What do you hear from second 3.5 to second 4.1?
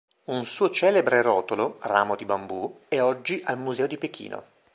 Museo di